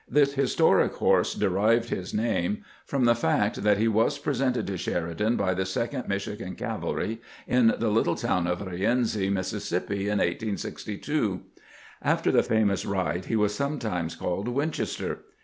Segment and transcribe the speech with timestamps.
[0.09, 5.15] This historic horse derived his name from the fact that he was presented to Sheri
[5.15, 11.41] dan by the Second Michigan Cavalry in the little town of Rienzi, Mississippi, in 1862.
[12.01, 15.19] After the famous ride he was sometimes called "Winchester."